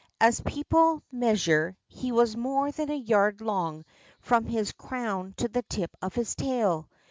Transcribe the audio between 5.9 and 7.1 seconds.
of his tail.